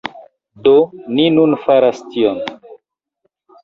[0.67, 0.73] Do,
[1.19, 2.45] ni nun faras tion